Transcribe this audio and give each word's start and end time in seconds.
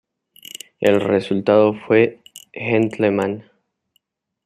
El 0.79 0.99
resultado 0.99 1.75
fue 1.85 2.23
Gentleman. 2.53 3.43